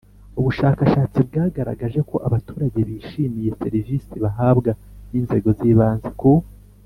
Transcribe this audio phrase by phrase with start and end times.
[0.39, 4.71] Ubushakashatsi bwagaragaje ko abaturage bishimiye serivisi bahabwa
[5.09, 6.31] n inzego z ibanze ku